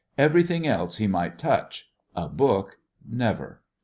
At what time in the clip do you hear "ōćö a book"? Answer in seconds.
2.17-2.77